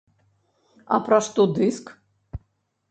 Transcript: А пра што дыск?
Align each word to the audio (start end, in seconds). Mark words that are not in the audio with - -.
А 0.97 0.99
пра 1.09 1.21
што 1.27 1.47
дыск? 1.61 1.97